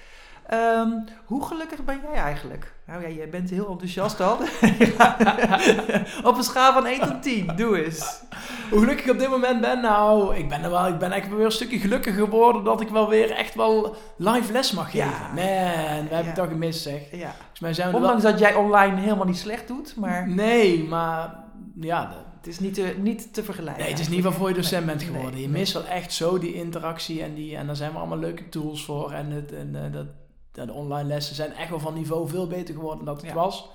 [0.53, 2.73] Um, hoe gelukkig ben jij eigenlijk?
[2.87, 4.33] Nou ja, jij bent heel enthousiast al.
[6.29, 8.21] Op een schaal van 1 tot 10, doe eens.
[8.69, 9.81] Hoe gelukkig ik op dit moment ben?
[9.81, 12.89] Nou, ik ben, er wel, ik ben eigenlijk weer een stukje gelukkiger geworden dat ik
[12.89, 15.07] wel weer echt wel live les mag geven.
[15.07, 15.27] Ja.
[15.27, 17.01] Man, we hebben het al gemist zeg.
[17.11, 17.35] Ja.
[17.73, 18.31] Zijn Ondanks wel...
[18.31, 20.29] dat jij online helemaal niet slecht doet, maar...
[20.29, 21.35] Nee, maar
[21.79, 22.05] ja...
[22.05, 22.31] De...
[22.43, 23.81] Het is niet te, niet te vergelijken.
[23.81, 25.39] Nee, het is niet waarvoor je docent bent geworden.
[25.39, 28.49] je mist wel echt zo die interactie en, die, en daar zijn we allemaal leuke
[28.49, 29.11] tools voor.
[29.11, 30.05] En, het, en uh, dat,
[30.53, 33.69] de online lessen zijn echt wel van niveau veel beter geworden dan het was.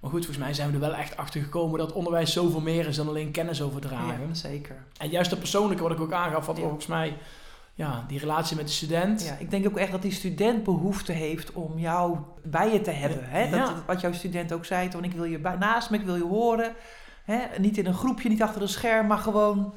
[0.00, 2.86] Maar goed, volgens mij zijn we er wel echt achter gekomen dat onderwijs zoveel meer
[2.86, 4.26] is dan alleen kennis overdragen.
[4.28, 4.84] Ja, zeker.
[4.96, 7.16] En juist dat persoonlijke wat ik ook aangaf, wat volgens mij
[7.74, 9.24] ja, die relatie met de student.
[9.24, 12.90] Ja, ik denk ook echt dat die student behoefte heeft om jou bij je te
[12.90, 13.24] hebben.
[13.28, 13.50] Hè?
[13.50, 16.24] Dat, Wat jouw student ook zei, want ik wil je naast me, ik wil je
[16.24, 16.74] horen.
[17.24, 17.38] Hè?
[17.58, 19.74] Niet in een groepje, niet achter een scherm, maar gewoon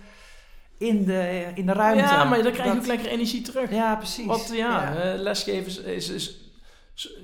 [0.78, 2.04] in de, in de ruimte.
[2.04, 3.72] Ja, maar dan krijg je ook lekker energie terug.
[3.72, 4.26] Ja, precies.
[4.26, 5.14] Want ja, ja.
[5.14, 6.38] Uh, lesgeven is, is,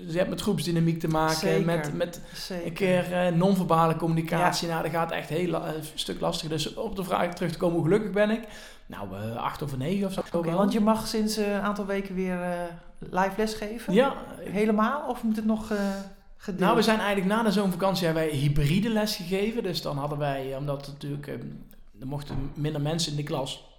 [0.07, 1.65] je hebt met groepsdynamiek te maken, Zeker.
[1.65, 2.65] met, met Zeker.
[2.65, 4.67] een keer eh, non-verbale communicatie.
[4.67, 6.49] Nou, dat gaat echt heel la- een stuk lastiger.
[6.49, 8.41] Dus op de vraag terug te komen, hoe gelukkig ben ik?
[8.85, 10.19] Nou, eh, acht of negen of zo.
[10.33, 10.57] Oké, wel.
[10.57, 12.51] want je mag sinds eh, een aantal weken weer eh,
[12.99, 13.93] live les geven.
[13.93, 15.09] Ja, Helemaal?
[15.09, 15.77] Of moet het nog eh
[16.37, 16.61] gedeeld?
[16.61, 19.63] nou, we zijn eigenlijk na de zomervakantie hebben wij hybride les gegeven.
[19.63, 21.33] Dus dan hadden wij, eh, omdat het natuurlijk, eh,
[21.99, 23.71] er mochten minder mensen in de klas.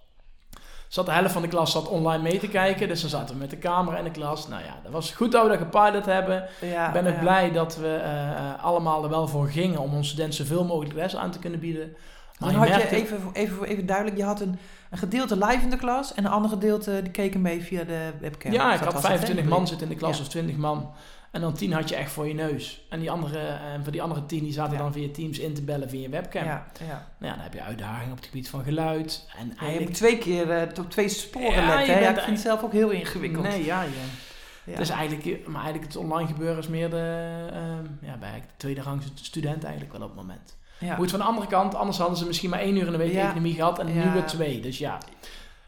[0.89, 2.89] Zat de helft van de klas zat online mee te kijken.
[2.89, 4.49] Dus dan zaten we met de camera in de klas.
[4.49, 6.49] Nou ja, dat was goed dat we dat gepilot hebben.
[6.61, 7.21] ja, Ik ben ook ja.
[7.21, 10.95] blij dat we eh, eh, allemaal er wel voor gingen om onze studenten zoveel mogelijk
[10.95, 11.97] les aan te kunnen bieden.
[12.39, 14.59] Maar Dan je had je, even, even, even duidelijk, je had een,
[14.91, 18.11] een gedeelte live in de klas en een ander gedeelte die keken mee via de
[18.21, 18.53] webcam.
[18.53, 19.51] Ja, ik had was het, 25 hè?
[19.51, 20.23] man zitten in de klas Ja.
[20.23, 20.91] of 20 man.
[21.35, 22.85] En dan 10 had je echt voor je neus.
[22.89, 24.79] En die andere, en voor die andere 10 die zaten Ja.
[24.79, 26.45] dan via Teams in te bellen via je webcam.
[26.45, 26.87] Ja, ja.
[27.19, 29.29] Nou ja, dan heb je uitdagingen op het gebied van geluid.
[29.39, 29.89] En Ja, je eigenlijk...
[29.89, 32.01] moet twee keer eh, op twee sporen Ja, letten.
[32.01, 33.45] Ja, ik vind het zelf ook heel ingewikkeld.
[33.47, 34.77] Nee, ja, ja.
[34.77, 38.83] Dus eigenlijk, maar eigenlijk het online gebeuren is meer de, ehm, ja, bij de tweede
[38.83, 40.57] rang student eigenlijk wel op het moment.
[40.79, 40.95] ja.
[40.95, 43.15] Goed, van de andere kant, anders hadden ze misschien maar één uur in de week
[43.15, 44.61] economie gehad en nu weer twee.
[44.61, 44.99] Dus ja,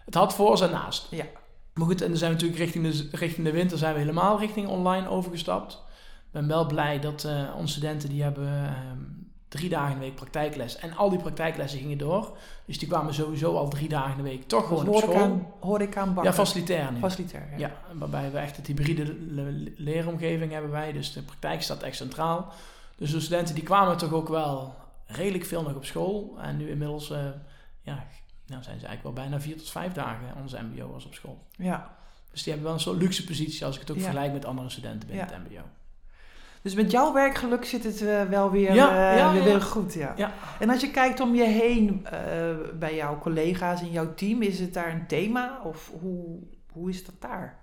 [0.05, 1.07] het had voor en naast.
[1.11, 1.25] Ja.
[1.77, 4.39] Maar goed, en dan zijn we natuurlijk richting de, richting de winter zijn we helemaal
[4.39, 5.73] richting online overgestapt.
[6.27, 8.99] Ik ben wel blij dat eh, onze studenten die hebben ehm,
[9.49, 10.77] drie dagen in de week praktijkles.
[10.77, 12.37] En al die praktijklessen gingen door.
[12.67, 15.15] Dus die kwamen sowieso al drie dagen in de week toch gewoon op school.
[15.17, 16.25] aan, hoor ik aan bakken.
[16.25, 16.99] ja, facilitair nu.
[16.99, 17.57] Facilitair, ja.
[17.59, 20.93] Ja, waarbij we echt het hybride le- leeromgeving hebben wij.
[20.93, 22.53] Dus de praktijk staat echt centraal.
[22.97, 24.75] Dus de studenten die kwamen toch ook wel
[25.07, 26.37] redelijk veel nog op school.
[26.41, 27.19] En nu inmiddels eh,
[27.83, 28.05] ja,
[28.47, 31.43] nou zijn ze eigenlijk wel bijna vier tot vijf dagen onze mbo'ers op school.
[31.51, 31.95] Ja.
[32.31, 34.03] Dus die hebben wel een soort luxe positie als ik het ook Ja.
[34.03, 35.33] vergelijk met andere studenten binnen Ja.
[35.33, 35.61] het mbo.
[36.63, 39.45] Dus met jouw werkgeluk zit het eh, wel weer, Ja, ja, weer, ja.
[39.45, 39.95] weer goed.
[39.95, 40.13] Ja.
[40.17, 40.33] Ja.
[40.59, 42.21] En als je kijkt om je heen eh,
[42.79, 45.61] bij jouw collega's in jouw team, is het daar een thema?
[45.65, 46.39] Of hoe,
[46.73, 47.59] hoe is dat daar?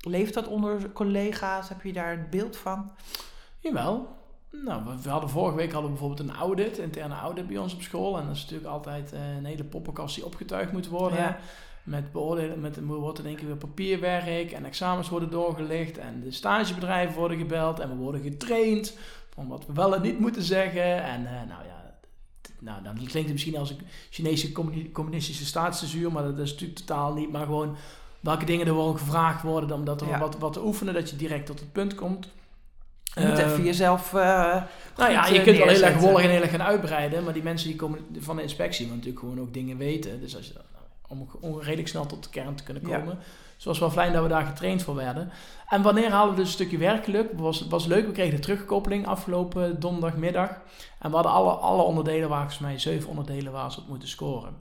[0.00, 1.68] Leeft dat onder collega's?
[1.68, 2.90] Heb je daar een beeld van?
[3.58, 4.15] Jawel.
[4.64, 7.74] Nou, we, we hadden vorige week hadden we bijvoorbeeld een audit, interne audit bij ons
[7.74, 8.18] op school.
[8.18, 11.18] En dat is natuurlijk altijd eh, een hele poppenkast die opgetuigd moet worden.
[11.18, 11.38] Ja.
[11.82, 16.20] Met beoordelen, met, er wordt in één keer weer papierwerk en examens worden doorgelicht en
[16.20, 18.98] de stagebedrijven worden gebeld en we worden getraind
[19.34, 21.02] van wat we wel en niet moeten zeggen.
[21.04, 21.84] En eh, nou ja,
[22.58, 26.78] nou, dan klinkt het misschien als een Chinese communi- communistische staatscensuur, maar dat is natuurlijk
[26.78, 27.32] totaal niet.
[27.32, 27.76] Maar gewoon
[28.20, 30.18] welke dingen er worden gevraagd worden, omdat er Ja.
[30.18, 32.28] wat, wat te oefenen, dat je direct tot het punt komt.
[33.20, 34.14] Je moet even jezelf.
[34.14, 34.62] eh,
[34.96, 37.32] nou ja, je eh, kunt wel heel erg wollig en heel erg gaan uitbreiden, maar
[37.32, 40.20] die mensen die komen van de inspectie moeten natuurlijk gewoon ook dingen weten.
[40.20, 40.52] Dus als je,
[41.08, 42.98] om om redelijk snel tot de kern te kunnen Ja.
[42.98, 43.14] komen.
[43.16, 45.30] Dus het was wel fijn dat we daar getraind voor werden.
[45.68, 47.30] En wanneer halen we dus een stukje werkgeluk?
[47.30, 50.48] Het was, was leuk, we kregen de terugkoppeling afgelopen donderdagmiddag.
[50.98, 54.08] En we hadden alle, alle onderdelen, waar volgens mij zeven onderdelen waar ze op moeten
[54.08, 54.54] scoren.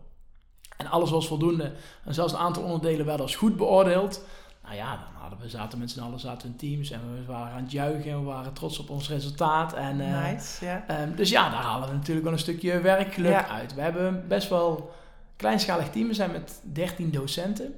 [0.77, 1.71] En alles was voldoende.
[2.05, 4.25] En zelfs een aantal onderdelen werden als goed beoordeeld.
[4.65, 7.53] Nou ja, dan hadden we, zaten met z'n allen zaten in teams en we waren
[7.53, 9.73] aan het juichen en we waren trots op ons resultaat.
[9.73, 10.65] En, eh, nice.
[10.87, 13.47] Ehm, dus ja, daar halen we natuurlijk wel een stukje werkgeluk Ja.
[13.47, 13.73] uit.
[13.73, 14.93] We hebben best wel
[15.35, 16.07] kleinschalig team.
[16.07, 17.73] We zijn met 13 docenten.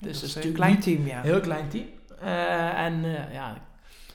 [0.00, 1.16] Dus dat is een natuurlijk klein niet team, ja.
[1.16, 1.86] een heel klein team.
[2.20, 3.52] Eh, en eh, ja,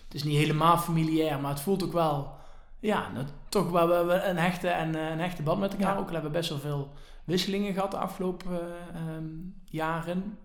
[0.04, 2.34] het is niet helemaal familiair, maar het voelt ook wel,
[2.80, 3.08] ja,
[3.50, 5.94] toch wel een hechte, en, een hechte band met elkaar.
[5.94, 6.00] Ja.
[6.00, 9.26] Ook al hebben we best wel veel wisselingen gehad de afgelopen eh, ehm,
[9.66, 10.38] jaren.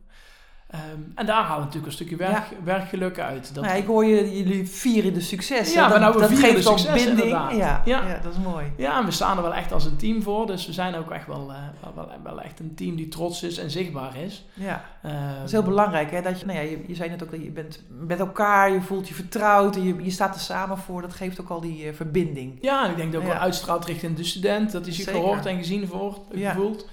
[0.71, 0.83] Ehm,
[1.15, 3.55] en daar halen we natuurlijk een stukje werk, werkgeluk uit.
[3.55, 5.73] Dat, Nou ja, ik hoor je, jullie vieren de succes.
[5.73, 7.21] Ja, nou, we dat vieren geeft de succes, binding.
[7.21, 7.57] inderdaad.
[7.57, 8.07] Ja, ja.
[8.09, 8.19] Ja.
[8.23, 8.67] dat is mooi.
[8.77, 10.47] Ja, en we staan er wel echt als een team voor.
[10.47, 13.43] Dus we zijn ook echt wel, eh, wel, wel, wel echt een team die trots
[13.43, 14.45] is en zichtbaar is.
[14.55, 14.85] Ja.
[15.03, 16.23] Ehm, Dat is heel belangrijk, hè?
[16.23, 18.81] Dat je, nou ja, je, je zei net ook dat je bent met elkaar, je
[18.81, 21.01] voelt je vertrouwd en je, je staat er samen voor.
[21.03, 22.59] Dat geeft ook al die eh, verbinding.
[22.61, 24.73] Ja, en ik denk dat ook wel uitstraalt richting de student.
[24.73, 26.51] Dat hij zich gehoord en gezien wordt, Ja.
[26.53, 26.89] gevoeld.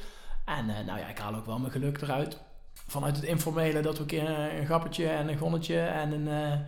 [0.46, 2.38] En eh, nou ja, ik haal ook wel mijn geluk eruit.
[2.88, 6.60] Vanuit het informele dat we een keer een grappetje en een gonnetje en een, eh,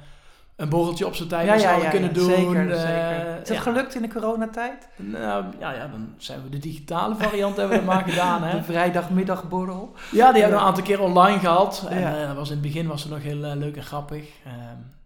[0.55, 2.25] een borreltje op zijn tijd allen kunnen doen.
[2.29, 3.41] Zeker, Eh, zeker.
[3.41, 4.87] Is dat gelukt in de coronatijd?
[4.95, 8.43] Nou, ja, ja, dan zijn we de digitale variant hebben we maar gedaan.
[8.43, 8.55] Hè?
[8.57, 9.93] De vrijdagmiddagborrel.
[10.11, 11.85] Ja, die hebben we een aantal keer online gehad.
[11.89, 14.29] En eh, was in het begin was het nog heel leuk en grappig.
[14.45, 14.55] Ehm,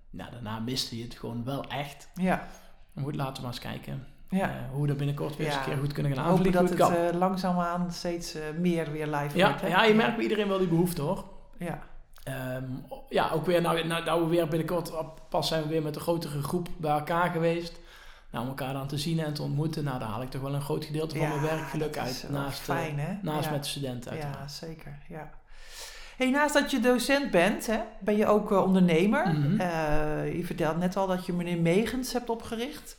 [0.09, 2.09] nou, daarna miste je het gewoon wel echt.
[2.13, 2.47] Ja.
[3.01, 4.49] Goed, laten we maar eens kijken ja.
[4.49, 6.77] eh, hoe we dat binnenkort weer eens een keer goed kunnen gaan We hopen aanvliegen.
[6.77, 9.61] dat het eh, langzaamaan steeds eh, meer weer live ja, wordt.
[9.61, 9.67] hè?
[9.67, 11.23] ja, je merkt bij iedereen wel die behoefte hoor.
[11.57, 11.79] Ja.
[12.23, 12.63] Ehm,
[13.09, 14.91] ja, ook weer, nou, nou, nou we weer binnenkort,
[15.29, 17.79] pas zijn we weer met een grotere groep bij elkaar geweest.
[18.31, 20.53] Nou, om elkaar dan te zien en te ontmoeten, nou, daar haal ik toch wel
[20.53, 22.31] een groot gedeelte van Ja, mijn werkgeluk dat is uit.
[22.31, 23.13] Naast, fijn, hè?
[23.21, 23.51] naast ja.
[23.51, 24.37] met de studenten uiteraard.
[24.39, 24.97] Ja, zeker.
[25.09, 25.31] Ja.
[26.17, 29.27] Hey, naast dat je docent bent, hè, ben je ook ondernemer.
[29.27, 29.61] Mhm.
[30.37, 32.97] Je vertelt net al dat je meneer Megens hebt opgericht.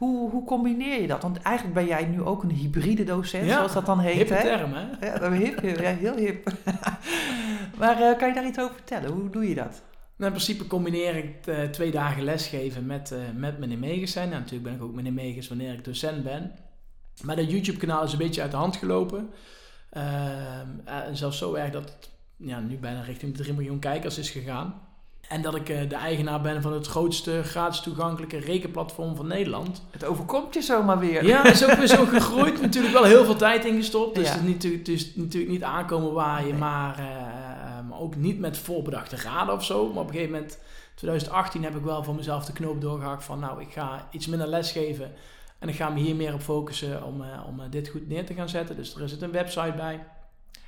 [0.00, 1.22] Hoe, hoe combineer je dat?
[1.22, 4.14] Want eigenlijk ben jij nu ook een hybride docent, Ja, zoals dat dan heet.
[4.14, 4.42] Hippe hè?
[4.42, 5.06] term, hè?
[5.06, 6.52] Ja, dat is hip, hip, ja, heel hip.
[7.78, 9.10] maar eh, kan je daar iets over vertellen?
[9.10, 9.82] Hoe doe je dat?
[10.16, 14.28] Nou, in principe combineer ik eh, twee dagen lesgeven met, eh, met meneer Megens zijn.
[14.28, 16.52] Nou, natuurlijk ben ik ook meneer Megens wanneer ik docent ben.
[17.22, 19.30] Maar dat YouTube-kanaal is een beetje uit de hand gelopen.
[19.90, 24.18] Ehm, en zelfs zo erg dat het ja, nu bijna richting de 3 miljoen kijkers
[24.18, 24.74] is gegaan.
[25.30, 29.82] En dat ik eh, de eigenaar ben van het grootste gratis toegankelijke rekenplatform van Nederland.
[29.90, 31.26] Het overkomt je zomaar weer.
[31.26, 32.60] Ja, is ook weer zo gegroeid.
[32.60, 34.14] Natuurlijk wel heel veel tijd ingestopt.
[34.14, 34.32] Dus Ja.
[34.32, 36.58] het, is niet, het is natuurlijk niet aankomen waaien, Nee.
[36.58, 39.86] maar, eh, maar ook niet met voorbedachte raden of zo.
[39.92, 40.58] Maar op een gegeven moment,
[40.94, 44.48] 2018, heb ik wel voor mezelf de knoop doorgehakt van nou, ik ga iets minder
[44.48, 45.12] lesgeven.
[45.58, 48.26] En ik ga me hier meer op focussen om, eh, om eh, dit goed neer
[48.26, 48.76] te gaan zetten.
[48.76, 50.00] Dus er zit een website bij.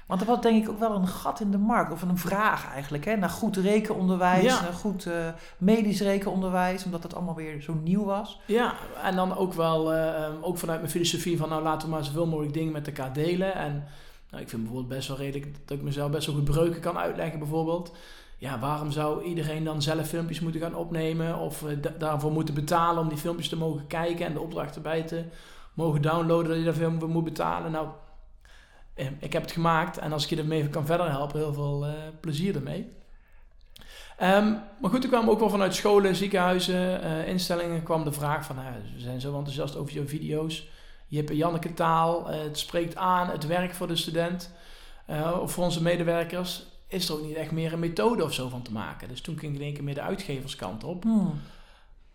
[0.06, 2.72] Want er was denk ik ook wel een gat in de markt, of een vraag
[2.72, 4.62] eigenlijk, hè, naar goed rekenonderwijs, Ja.
[4.62, 8.40] naar goed eh, medisch rekenonderwijs, omdat het allemaal weer zo nieuw was.
[8.46, 11.94] Ja, en dan ook wel, eh, um, ook vanuit mijn filosofie van nou laten we
[11.94, 13.54] maar zoveel mogelijk dingen met elkaar delen.
[13.54, 13.84] En
[14.30, 16.98] nou, ik vind bijvoorbeeld best wel redelijk dat ik mezelf best wel goed breuken kan
[16.98, 17.92] uitleggen bijvoorbeeld.
[18.38, 22.54] Ja, waarom zou iedereen dan zelf filmpjes moeten gaan opnemen of eh, da- daarvoor moeten
[22.54, 25.24] betalen om die filmpjes te mogen kijken en de opdracht erbij te
[25.74, 27.70] mogen downloaden dat je daar veel voor moet betalen.
[27.70, 27.86] Nou,
[28.94, 31.92] ik heb het gemaakt en als ik je ermee kan verder helpen, heel veel eh,
[32.20, 32.92] plezier ermee.
[34.16, 34.50] Ehm,
[34.80, 38.56] maar goed, er kwam ook wel vanuit scholen, ziekenhuizen, eh, instellingen kwam de vraag van,
[38.56, 40.68] nou, we zijn zo enthousiast over jouw video's.
[41.06, 44.50] Je hebt een Janneke taal, eh, het spreekt aan, het werkt voor de student
[45.40, 46.66] of voor onze medewerkers.
[46.86, 49.08] Is er ook niet echt meer een methode of zo van te maken?
[49.08, 51.02] Dus toen ging ik in één keer meer de uitgeverskant op.
[51.02, 51.40] Hmm.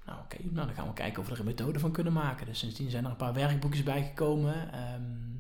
[0.06, 2.46] Nou oké, nou dan gaan we kijken of we er een methode van kunnen maken.
[2.46, 5.37] Dus sindsdien zijn er een paar werkboekjes bijgekomen ehm,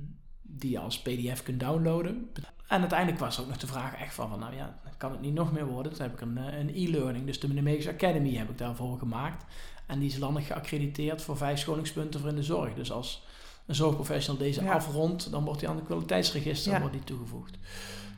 [0.59, 2.29] die je als pdf kunt downloaden.
[2.67, 5.21] En uiteindelijk was er ook nog de vraag echt van, van nou ja, kan het
[5.21, 5.91] niet nog meer worden?
[5.93, 9.45] Toen heb ik een, eh, een e-learning, dus de Menemegus Academy heb ik daarvoor gemaakt.
[9.85, 12.73] En die is landelijk geaccrediteerd voor vijf scholingspunten voor in de zorg.
[12.73, 13.23] Dus als
[13.65, 14.73] een zorgprofessional deze Ja.
[14.73, 16.79] afrondt, dan wordt hij aan het kwaliteitsregister Ja.
[16.79, 17.57] wordt die toegevoegd.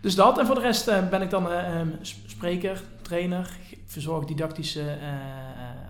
[0.02, 1.47] Dus dat, en voor de rest eh, ben ik dan
[2.02, 3.49] s- spreker, trainer,
[3.86, 4.82] verzorg dictactische...
[4.91, 5.13] eh,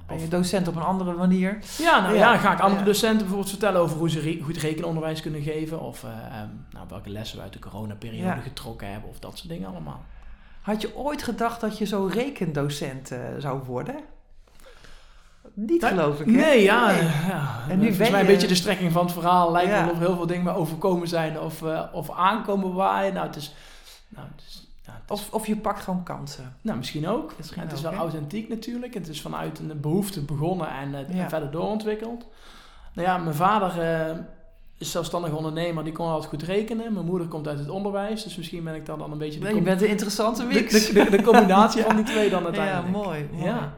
[0.09, 1.59] Ben of- je docent op een andere manier?
[1.77, 2.33] ja, nou Ja.
[2.33, 5.79] ja, ga ik andere docenten bijvoorbeeld vertellen over hoe ze goed rekenonderwijs kunnen geven.
[5.79, 8.35] Of eh, ehm, nou, welke lessen we uit de coronaperiode Ja.
[8.35, 9.09] getrokken hebben.
[9.09, 10.03] Of dat soort dingen allemaal.
[10.61, 13.95] Had je ooit gedacht dat je zo rekendocent eh, zou worden?
[15.53, 16.31] Niet geloof ik, hè?
[16.31, 16.85] Nee, ja.
[16.91, 17.01] Nee.
[17.27, 17.59] ja.
[17.69, 19.51] En nu Volgens ben mij een je- beetje de strekking van het verhaal.
[19.51, 19.83] Lijkt Ja.
[19.85, 21.39] wel of heel veel dingen me overkomen zijn.
[21.39, 23.13] Of, eh, of aankomen waaien.
[23.13, 23.53] Nou, het is...
[24.07, 26.55] Nou, het is ja, is- Of, of je pakt gewoon kansen.
[26.61, 27.33] nou, misschien ook.
[27.37, 28.93] Misschien het is wel authentiek natuurlijk.
[28.93, 31.23] Het is vanuit een behoefte begonnen en, eh, Ja.
[31.23, 32.25] en verder doorontwikkeld.
[32.93, 34.15] Nou ja, mijn vader eh,
[34.77, 35.83] is zelfstandig ondernemer.
[35.83, 36.93] Die kon altijd goed rekenen.
[36.93, 38.23] Mijn moeder komt uit het onderwijs.
[38.23, 40.87] Dus misschien ben ik dan, dan een beetje de, Nee, je bent een interessante mix.
[40.87, 41.85] de, de- de combinatie Ja.
[41.87, 42.91] van die twee dan Ja, uiteindelijk.
[43.05, 43.27] mooi.
[43.31, 43.43] mooi.
[43.45, 43.73] Ja.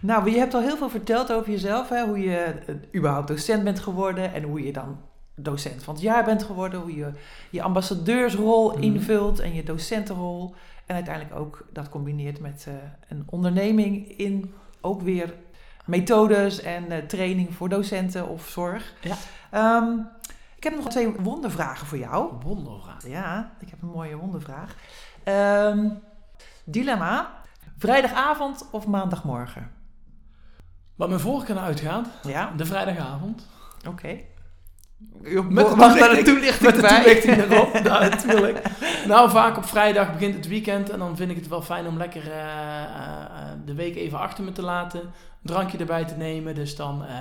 [0.00, 1.88] Nou, je hebt al heel veel verteld over jezelf.
[1.88, 2.04] Hè?
[2.06, 4.32] Hoe je eh, überhaupt docent bent geworden.
[4.34, 4.96] En hoe je dan
[5.34, 6.80] docent van het jaar bent geworden.
[6.80, 7.10] Hoe je
[7.50, 8.82] je ambassadeursrol Mhm.
[8.82, 10.54] invult en je docentenrol.
[10.86, 12.74] En uiteindelijk ook dat combineert met eh,
[13.08, 15.34] een onderneming in ook weer
[15.84, 18.94] methodes en eh, training voor docenten of zorg.
[19.00, 19.16] Ja.
[19.50, 19.98] Ehm,
[20.56, 22.32] ik heb nog twee wondervragen voor jou.
[22.42, 23.06] Wondervraag.
[23.06, 24.74] Ja, ik heb een mooie wondervraag.
[25.24, 25.88] Ehm,
[26.64, 27.30] dilemma:
[27.78, 29.70] vrijdagavond of maandagmorgen?
[30.94, 33.46] Wat mijn voorkeur uitgaat, Ja, de vrijdagavond.
[33.88, 34.18] oké.
[35.48, 38.62] Met de toelichting- Met de toelichting erop, ja, natuurlijk.
[39.06, 41.96] Nou, vaak op vrijdag begint het weekend en dan vind ik het wel fijn om
[41.96, 45.00] lekker eh, eh, eh, de week even achter me te laten.
[45.00, 45.10] Een
[45.42, 47.04] drankje erbij te nemen, dus dan...
[47.04, 47.14] eh,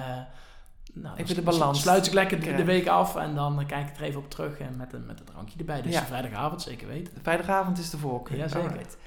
[0.94, 4.04] nou, Even de balans Sluit ik lekker de, week af en dan kijk ik er
[4.04, 5.82] even op terug en met een, met een drankje erbij.
[5.82, 6.06] Dus Ja.
[6.06, 7.14] vrijdagavond, zeker weten.
[7.22, 8.38] Vrijdagavond is de voorkeur.
[8.38, 8.70] Ja, zeker.
[8.70, 8.98] Alright.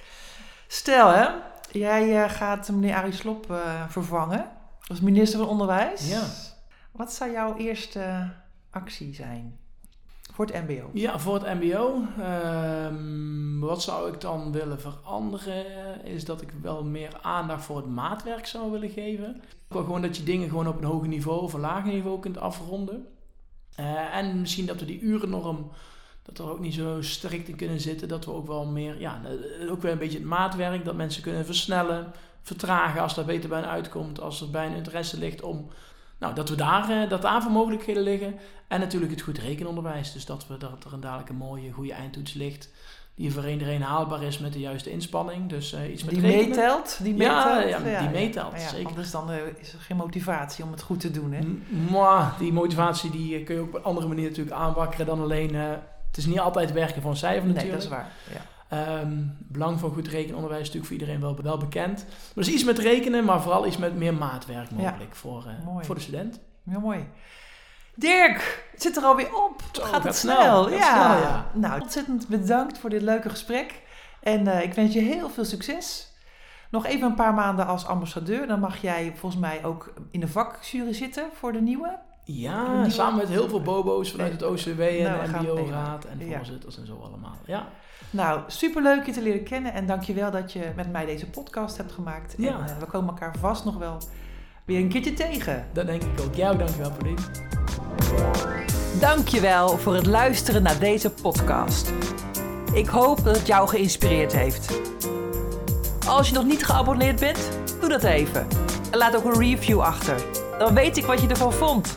[0.67, 1.27] Stel hè,
[1.71, 3.59] jij gaat meneer Arie Slop eh,
[3.89, 4.45] vervangen
[4.87, 6.09] als minister van Onderwijs.
[6.11, 6.23] Ja.
[6.93, 8.31] Wat zou jouw eerste
[8.77, 9.59] actie zijn
[10.33, 10.91] voor het MBO?
[10.93, 12.03] Ja, voor het MBO.
[12.21, 16.05] ehm, wat zou ik dan willen veranderen?
[16.05, 19.43] Is dat ik wel meer aandacht voor het maatwerk zou willen geven.
[19.69, 22.39] Wel Gewoon dat je dingen gewoon op een hoger niveau of een lager niveau kunt
[22.39, 23.07] afronden.
[23.75, 25.71] Eh, en misschien dat we die urennorm,
[26.23, 28.09] dat er ook niet zo strikt in kunnen zitten.
[28.09, 29.21] Dat we ook wel meer, ja,
[29.61, 32.13] eh, ook weer een beetje het maatwerk, dat mensen kunnen versnellen,
[32.43, 34.21] vertragen als dat beter bij hen uitkomt.
[34.21, 35.71] Als er bij een interesse ligt om,
[36.19, 38.35] nou, dat we daar, eh, dat daar voor mogelijkheden liggen.
[38.69, 40.13] En natuurlijk het goed rekenonderwijs.
[40.13, 42.69] Dus dat, we, dat er een dadelijk een mooie, goede eindtoets ligt.
[43.15, 45.49] Die voor iedereen haalbaar is met de juiste inspanning.
[45.49, 46.49] Dus eh, iets met Die rekenen.
[46.49, 46.99] meetelt?
[47.03, 47.85] Die Ja, meetelt?
[47.87, 48.87] ja, die meetelt, zeker.
[48.87, 51.33] Anders dan eh, is er geen motivatie om het goed te doen.
[51.33, 51.41] Hè?
[51.41, 55.21] M- Mwah, die motivatie die kun je ook op een andere manier natuurlijk aanwakkeren dan
[55.21, 55.55] alleen...
[55.55, 57.83] het is niet altijd werken voor een cijfer Nee, natuurlijk.
[57.83, 58.11] dat is waar.
[58.33, 58.41] Ja.
[58.69, 62.05] Ehm, belang van goed rekenonderwijs is natuurlijk voor iedereen wel, wel bekend.
[62.05, 65.95] Maar dus iets met rekenen, maar vooral iets met meer maatwerk mogelijk voor, eh, voor
[65.95, 66.41] de student.
[66.71, 67.09] Heel mooi.
[67.95, 69.63] Dirk, het zit er alweer op.
[69.73, 70.41] Zo, gaat gaat het snel.
[70.41, 70.63] snel?
[70.63, 70.95] Gaat ja.
[70.95, 71.51] snel, ja.
[71.55, 73.83] Nou, ontzettend bedankt voor dit leuke gesprek.
[74.21, 76.15] En eh, ik wens je heel veel succes.
[76.71, 78.47] nog even een paar maanden als ambassadeur.
[78.47, 81.99] Dan mag jij volgens mij ook in de vakjury zitten voor de nieuwe.
[82.29, 86.79] Ja, samen met heel veel bobo's vanuit het OCW en Nou, de MBO-raad en voorzitters
[86.79, 87.37] en zo allemaal.
[87.45, 87.69] Ja,
[88.11, 89.73] Nou, superleuk je te leren kennen.
[89.73, 92.35] En dankjewel dat je met mij deze podcast hebt gemaakt.
[92.39, 92.59] Ja.
[92.59, 93.99] En eh, we komen elkaar vast nog wel
[94.65, 95.67] weer een keertje tegen.
[95.73, 96.35] dat denk ik ook.
[96.35, 97.21] Jou dankjewel, Pauline.
[99.01, 101.93] Dankjewel voor het luisteren naar deze podcast.
[102.73, 104.81] Ik hoop dat het jou geïnspireerd heeft.
[106.09, 108.47] Als je nog niet geabonneerd bent, doe dat even.
[108.91, 110.25] En laat ook een review achter.
[110.59, 111.97] Dan weet ik wat je ervan vond.